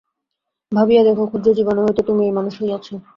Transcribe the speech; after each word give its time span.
ভাবিয়া 0.71 1.01
দেখ, 1.03 1.17
ক্ষুদ্র 1.29 1.49
জীবাণু 1.57 1.81
হইতে 1.83 2.01
তুমি 2.03 2.21
এই 2.27 2.33
মানুষ 2.37 2.53
হইয়াছ। 2.61 2.87